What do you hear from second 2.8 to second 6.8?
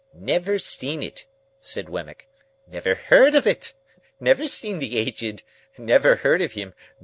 heard of it. Never seen the Aged. Never heard of him.